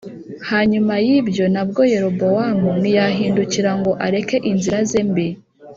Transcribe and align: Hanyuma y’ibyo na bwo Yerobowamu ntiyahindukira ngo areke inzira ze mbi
Hanyuma 0.49 0.93
y’ibyo 1.07 1.45
na 1.53 1.63
bwo 1.67 1.81
Yerobowamu 1.93 2.69
ntiyahindukira 2.81 3.71
ngo 3.79 3.91
areke 4.05 4.35
inzira 4.49 4.79
ze 4.89 5.01
mbi 5.09 5.27